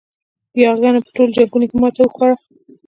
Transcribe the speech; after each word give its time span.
یاغیانو 0.63 1.03
په 1.05 1.09
ټولو 1.15 1.35
جنګونو 1.37 1.65
کې 1.69 1.75
ماته 1.81 1.99
وخوړه. 2.03 2.35